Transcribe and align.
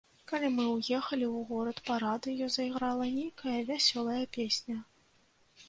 Калі 0.29 0.47
мы 0.53 0.63
ўехалі 0.69 1.25
ў 1.27 1.37
горад, 1.49 1.77
па 1.91 1.99
радыё 2.05 2.49
зайграла 2.57 3.05
нейкая 3.21 3.61
вясёлая 3.71 4.19
песня. 4.41 4.77